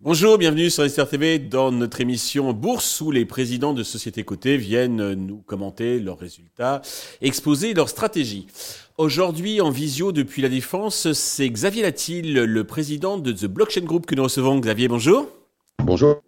[0.00, 4.56] Bonjour, bienvenue sur SR TV dans notre émission Bourse où les présidents de sociétés cotées
[4.56, 6.80] viennent nous commenter leurs résultats,
[7.20, 8.46] exposer leurs stratégies.
[8.98, 14.06] Aujourd'hui en visio depuis la Défense, c'est Xavier Latil, le président de The Blockchain Group
[14.06, 14.60] que nous recevons.
[14.60, 15.28] Xavier, bonjour.
[15.82, 16.22] Bonjour.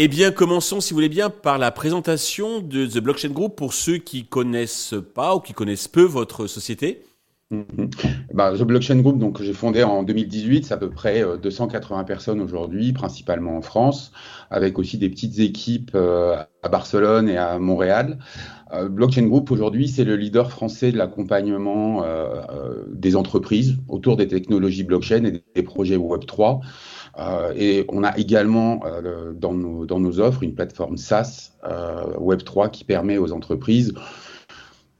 [0.00, 3.74] Eh bien, commençons, si vous voulez bien, par la présentation de The Blockchain Group pour
[3.74, 7.02] ceux qui connaissent pas ou qui connaissent peu votre société.
[7.50, 7.90] Mhm.
[8.32, 12.04] Bah, The Blockchain Group, donc j'ai fondé en 2018, c'est à peu près 280 euh,
[12.04, 14.12] personnes aujourd'hui, principalement en France,
[14.50, 18.20] avec aussi des petites équipes euh, à Barcelone et à Montréal.
[18.72, 22.04] Euh, Blockchain Group aujourd'hui, c'est le leader français de l'accompagnement
[22.88, 26.60] des entreprises autour des technologies blockchain et des projets Web 3.
[27.56, 28.82] Et on a également
[29.34, 31.52] dans, nos, dans nos offres une plateforme SaaS
[32.18, 33.94] Web 3 qui permet aux entreprises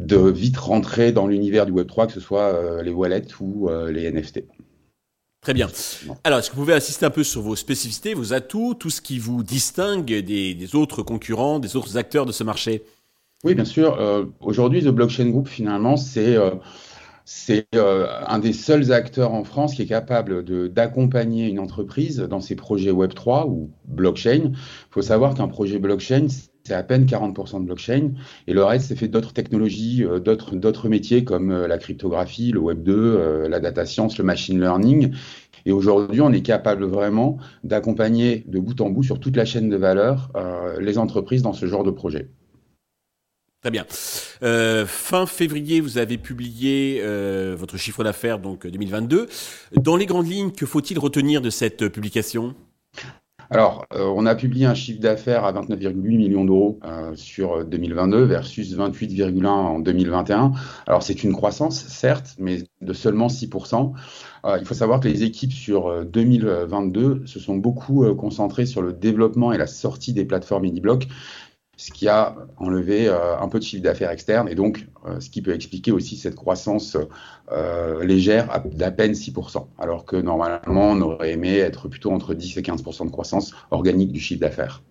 [0.00, 3.90] de vite rentrer dans l'univers du Web3, que ce soit euh, les wallets ou euh,
[3.90, 4.44] les NFT.
[5.42, 5.68] Très bien.
[6.24, 9.00] Alors, est-ce que vous pouvez assister un peu sur vos spécificités, vos atouts, tout ce
[9.00, 12.82] qui vous distingue des, autres concurrents, des autres acteurs de ce marché?
[13.42, 13.98] Oui, bien sûr.
[13.98, 16.36] Euh, aujourd'hui, The Blockchain Group, finalement, c'est
[17.32, 22.56] c'est un des seuls acteurs en France qui est capable d'accompagner une entreprise dans ses
[22.56, 24.50] projets Web3 ou blockchain.
[24.52, 24.56] Il
[24.90, 26.26] faut savoir qu'un projet blockchain,
[26.64, 28.14] c'est à peine 40% de blockchain.
[28.48, 32.58] Et le reste, c'est fait d'autres technologies, euh, d'autres métiers comme euh, la cryptographie, le
[32.58, 35.12] Web 2, euh, la data science, le machine learning.
[35.66, 39.70] Et aujourd'hui, on est capable vraiment d'accompagner de bout en bout sur toute la chaîne
[39.70, 40.32] de valeur
[40.80, 42.28] les entreprises dans ce genre de projet.
[43.60, 43.84] Très bien.
[44.86, 47.02] fin février, vous avez publié
[47.56, 49.28] votre chiffre d'affaires donc 2022.
[49.76, 52.54] Dans les grandes lignes, que faut-il retenir de cette publication?
[53.52, 58.22] Alors, euh, on a publié un chiffre d'affaires à 29,8 millions d'euros euh, sur 2022
[58.22, 60.52] versus 28,1 en 2021.
[60.86, 63.92] Alors, c'est une croissance, certes, mais de seulement 6%.
[64.44, 68.92] Euh, il faut savoir que les équipes sur 2022 se sont beaucoup concentrées sur le
[68.92, 71.08] développement et la sortie des plateformes mini-blocs
[71.80, 75.30] ce qui a enlevé euh, un peu de chiffre d'affaires externe et donc euh, ce
[75.30, 76.98] qui peut expliquer aussi cette croissance
[77.52, 82.58] euh, légère d'à peine 6%, alors que normalement on aurait aimé être plutôt entre 10
[82.58, 84.82] et 15% de croissance organique du chiffre d'affaires.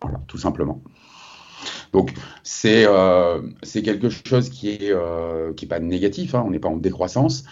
[0.00, 0.80] Voilà, tout simplement.
[1.92, 2.86] Donc c'est
[3.84, 7.44] quelque chose qui est pas négatif, hein, on n'est pas en décroissance,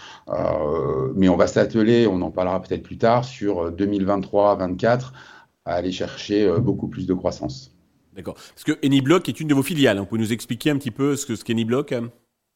[1.15, 5.11] mais on va s'atteler, on en parlera peut-être plus tard sur 2023-2024
[5.65, 7.76] à aller chercher beaucoup plus de croissance.
[8.17, 8.33] D'accord.
[8.33, 9.97] Parce que AnyBlock est une de vos filiales.
[9.97, 10.01] Hein.
[10.01, 11.93] Vous pouvez nous expliquer un petit peu ce qu'est ce AnyBlock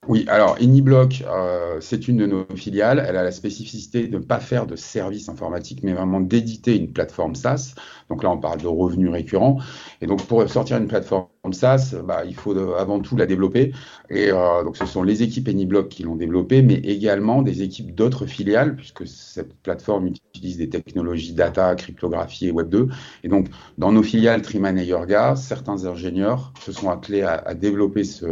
[0.08, 3.06] oui, alors AnyBlock, euh, c'est une de nos filiales.
[3.08, 6.92] Elle a la spécificité de ne pas faire de services informatiques, mais vraiment d'éditer une
[6.92, 7.76] plateforme SaaS.
[8.10, 9.60] Donc là, on parle de revenus récurrents.
[10.02, 13.74] Et donc, pour sortir une plateforme SaaS, bah, il faut avant tout la développer.
[14.10, 17.94] Et euh, donc, ce sont les équipes AnyBlock qui l'ont développée, mais également des équipes
[17.94, 22.88] d'autres filiales, puisque cette plateforme utilise des technologies data, cryptographie et Web 2.
[23.24, 28.04] Et donc, dans nos filiales Triman et Yorga, certains ingénieurs se sont attelés à développer
[28.04, 28.26] ce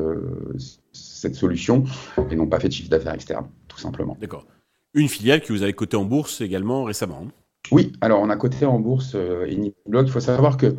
[1.00, 1.84] cette solution
[2.30, 4.18] et n'ont pas fait de chiffre d'affaires externe, tout simplement.
[4.20, 4.46] D'accord.
[4.94, 7.28] Une filiale que vous avez cotée en bourse également récemment.
[7.72, 9.74] Oui, alors on a coté en bourse euh, Il
[10.08, 10.76] faut savoir que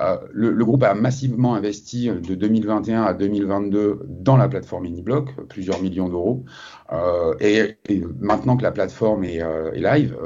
[0.00, 5.80] euh, le, groupe a massivement investi de 2021 à 2022 dans la plateforme Iniblock, plusieurs
[5.80, 6.44] millions d'euros.
[6.92, 7.78] Euh, et,
[8.20, 9.42] maintenant que la plateforme est,
[9.74, 10.16] live,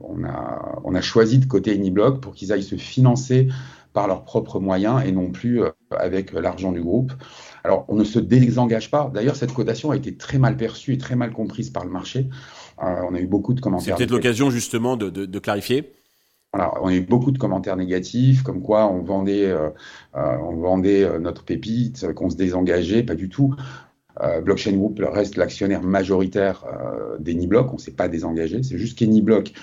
[0.00, 3.48] on, a, on a choisi de coter Iniblock pour qu'ils aillent se financer
[3.92, 7.12] par leurs propres moyens et non plus avec l'argent du groupe.
[7.64, 9.10] Alors, on ne se désengage pas.
[9.12, 12.28] D'ailleurs, cette cotation a été très mal perçue et très mal comprise par le marché.
[12.82, 13.96] Euh, on a eu beaucoup de commentaires.
[13.96, 15.92] C'est peut-être l'occasion justement de, clarifier.
[16.52, 19.70] Voilà, on a eu beaucoup de commentaires négatifs, comme quoi on vendait, euh,
[20.16, 23.54] euh, on vendait notre pépite, qu'on se désengageait, pas du tout.
[24.42, 26.66] Blockchain Group reste l'actionnaire majoritaire
[27.20, 29.54] d'Anyblock, on ne s'est pas désengagé, c'est juste qu'Anyblock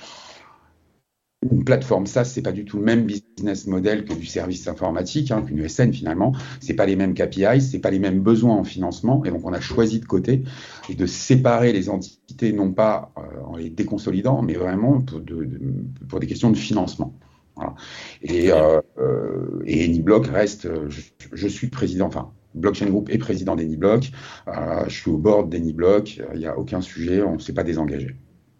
[1.43, 5.31] une plateforme ça c'est pas du tout le même business model que du service informatique,
[5.31, 6.33] hein, qu'une ESN finalement.
[6.59, 9.53] C'est pas les mêmes KPIs, c'est pas les mêmes besoins en financement, et donc on
[9.53, 10.43] a choisi de côté
[10.89, 16.27] et de séparer les entités non pas euh, en les déconsolidant, mais vraiment pour, des
[16.27, 17.13] questions de financement.
[18.21, 20.67] Et, euh, euh, Anyblock reste,
[21.33, 24.11] je, suis président, enfin Blockchain Group est président d'Anyblock,
[24.47, 27.63] euh, je suis au board d'Anyblock, il n'y a aucun sujet, on ne s'est pas
[27.63, 28.15] désengagé.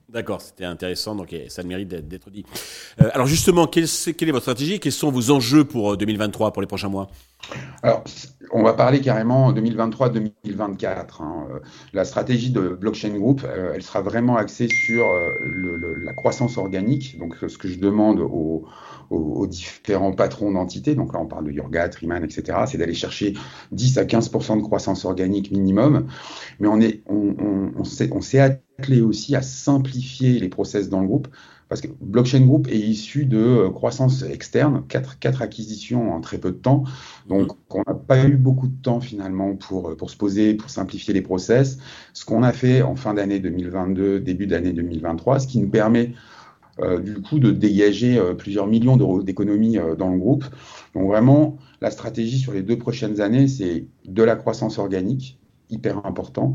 [0.09, 2.45] D'accord, c'était intéressant, donc ça mérite d'être dit.
[3.01, 6.61] Euh, alors justement, quelle est, votre stratégie Quels sont vos enjeux pour 2023, euh, pour
[6.61, 7.09] les prochains mois?
[7.83, 8.05] Alors,
[8.51, 11.21] on va parler carrément en 2023-2024.
[11.21, 11.47] Hein.
[11.91, 13.45] La stratégie de Blockchain Group,
[13.75, 15.05] elle sera vraiment axée sur
[16.01, 17.19] la croissance organique.
[17.19, 18.65] Donc, ce que je demande aux,
[19.47, 23.33] différents patrons d'entités, donc là on parle de Yurga, Triman, etc., c'est d'aller chercher
[23.71, 26.07] 10 à 15% de croissance organique minimum,
[26.59, 27.83] mais on est, on, on,
[28.79, 31.27] attelé aussi à simplifier les process dans le groupe,
[31.69, 36.37] parce que Blockchain Group est issu de euh, croissance externe, quatre, quatre acquisitions en très
[36.37, 36.85] peu de temps.
[37.27, 40.69] Donc, on n'a pas eu beaucoup de temps finalement pour, euh, pour se poser, pour
[40.69, 41.77] simplifier les process.
[42.13, 46.13] Ce qu'on a fait en fin d'année 2022, début d'année 2023, ce qui nous permet
[46.79, 50.45] euh, du coup de dégager euh, plusieurs millions d'euros d'économies euh, dans le groupe.
[50.93, 55.39] Donc vraiment, la stratégie sur les deux prochaines années, c'est de la croissance organique,
[55.71, 56.53] hyper important,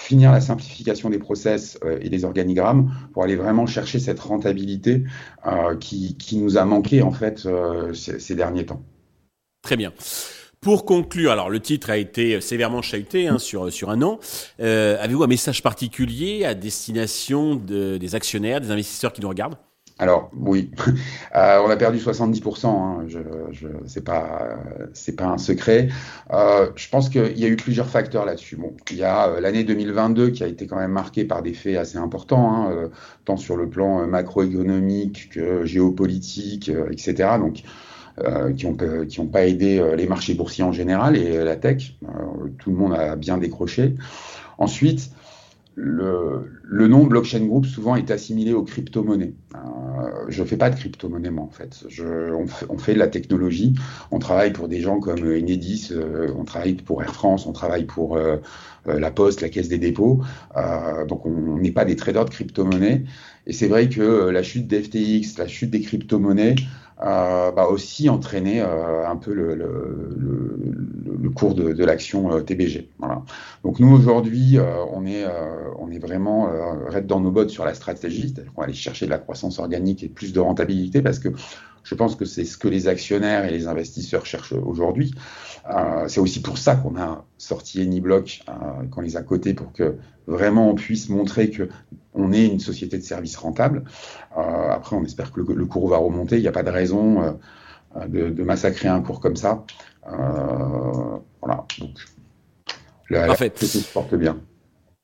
[0.00, 5.04] finir la simplification des process et des organigrammes pour aller vraiment chercher cette rentabilité
[5.80, 7.46] qui, qui, nous a manqué en fait
[7.94, 8.82] ces, ces derniers temps.
[9.62, 9.92] Très bien.
[10.60, 14.18] Pour conclure, alors le titre a été sévèrement chahuté hein, sur, sur un an.
[14.60, 19.56] Euh, Avez-vous un message particulier à destination de, des actionnaires, des investisseurs qui nous regardent?
[19.98, 20.70] Alors oui,
[21.36, 22.66] euh, on a perdu 70%.
[22.66, 23.18] Hein, je,
[23.50, 24.56] je, c'est pas
[24.92, 25.88] c'est pas un secret.
[26.32, 28.56] Euh, je pense qu'il y a eu plusieurs facteurs là-dessus.
[28.56, 31.54] Bon, il y a euh, l'année 2022 qui a été quand même marquée par des
[31.54, 32.88] faits assez importants, hein, euh,
[33.24, 37.30] tant sur le plan macroéconomique que géopolitique, etc.
[37.38, 37.62] Donc
[38.24, 41.44] euh, qui n'ont qui ont pas aidé euh, les marchés boursiers en général et euh,
[41.44, 41.94] la tech.
[42.58, 43.94] tout le monde a bien décroché.
[44.58, 45.10] Ensuite,
[45.80, 49.32] le, le, nom blockchain group souvent est assimilé aux crypto-monnaies.
[49.54, 51.84] Euh, je fais pas de crypto-monnaie moi en fait.
[51.88, 52.32] Je,
[52.68, 53.74] on, fait de la technologie.
[54.10, 57.84] On travaille pour des gens comme Enedis, euh, on travaille pour Air France, on travaille
[57.84, 58.38] pour euh,
[58.86, 60.22] la Poste, la Caisse des dépôts.
[61.08, 63.04] donc on n'est pas des traders de crypto-monnaies.
[63.46, 66.56] Et c'est vrai que la chute d'FTX, la chute des crypto-monnaies
[67.00, 72.32] euh, bah aussi entraîner euh, un peu le, le, le, le cours de, de l'action
[72.32, 72.88] euh, TBG.
[72.98, 73.22] Voilà.
[73.62, 75.24] Donc nous aujourd'hui, euh, on est
[75.78, 76.50] on est vraiment
[76.88, 79.58] raide dans nos bottes sur la stratégie, c'est-à-dire qu'on va aller chercher de la croissance
[79.58, 81.28] organique et plus de rentabilité parce que
[81.84, 85.12] je pense que c'est ce que les actionnaires et les investisseurs cherchent aujourd'hui.
[85.70, 88.52] Euh, c'est aussi pour ça qu'on a sorti AnyBlock, euh,
[88.90, 89.96] qu'on les a cotés pour que
[90.26, 91.68] vraiment on puisse montrer que
[92.14, 93.84] on est une société de services rentable.
[94.36, 96.36] Euh, après, on espère que le, le, cours va remonter.
[96.36, 97.38] Il n'y a pas de raison
[98.08, 99.64] de, de, massacrer un cours comme ça.
[100.04, 101.64] Voilà.
[101.78, 101.98] Donc,
[103.10, 104.38] la, la se porte bien.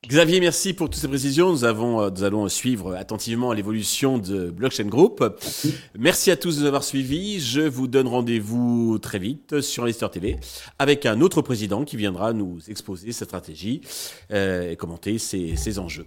[0.07, 1.49] Xavier, merci pour toutes ces précisions.
[1.49, 5.23] Nous, avons, euh, nous allons suivre attentivement l'évolution de Blockchain Group.
[5.97, 6.29] Merci.
[6.29, 7.39] à tous de nous avoir suivis.
[7.39, 10.37] Je vous donne rendez-vous très vite sur Investor TV
[10.77, 13.81] avec un autre président qui viendra nous exposer sa stratégie
[14.31, 16.05] euh, et commenter ses, ses enjeux.